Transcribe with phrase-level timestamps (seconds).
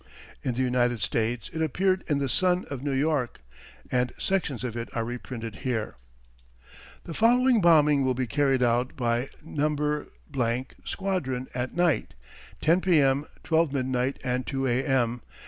[0.41, 3.39] In the United States it appeared in the Sun, of New York,
[3.91, 5.93] and sections of it are reprinted here:
[7.03, 10.07] "The following bombing will be carried out by No.
[10.85, 12.15] Squadron at night
[12.61, 15.21] (10 P.M., 12 midnight, and 2 A.M.).